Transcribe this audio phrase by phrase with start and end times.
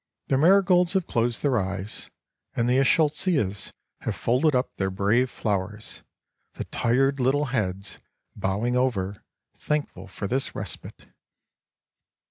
[0.29, 2.09] The marigolds have closed their eyes,
[2.55, 6.01] and the eschscholtzias have folded up their brave flowers,
[6.53, 7.99] the tired little heads
[8.35, 9.23] bowing over,
[9.55, 11.05] thankful for this respite.